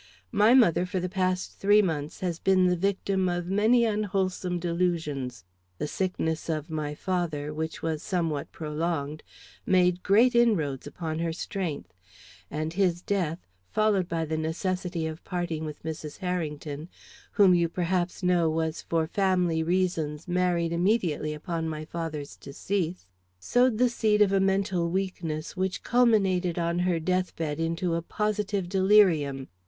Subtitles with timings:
[0.31, 5.45] "My mother for the past three months has been the victim of many unwholesome delusions.
[5.77, 9.21] The sickness of my father, which was somewhat prolonged,
[9.63, 11.93] made great inroads upon her strength;
[12.49, 16.17] and his death, followed by the necessity of parting with Mrs.
[16.17, 16.89] Harrington
[17.33, 23.05] whom you perhaps know was for family reasons married immediately upon my father's decease,
[23.37, 28.67] sowed the seed of a mental weakness which culminated on her deathbed into a positive
[28.67, 29.47] delirium.